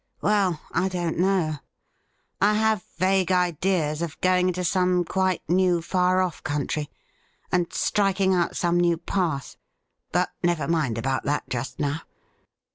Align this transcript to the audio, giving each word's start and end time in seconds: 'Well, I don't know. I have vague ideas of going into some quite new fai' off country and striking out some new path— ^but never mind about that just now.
'Well, 0.21 0.59
I 0.71 0.89
don't 0.89 1.19
know. 1.19 1.57
I 2.41 2.55
have 2.55 2.83
vague 2.97 3.31
ideas 3.31 4.01
of 4.01 4.19
going 4.19 4.47
into 4.47 4.63
some 4.63 5.05
quite 5.05 5.47
new 5.47 5.79
fai' 5.79 6.19
off 6.19 6.41
country 6.43 6.89
and 7.51 7.71
striking 7.71 8.33
out 8.33 8.55
some 8.57 8.79
new 8.79 8.97
path— 8.97 9.57
^but 10.11 10.29
never 10.43 10.67
mind 10.67 10.97
about 10.97 11.21
that 11.25 11.47
just 11.51 11.79
now. 11.79 12.01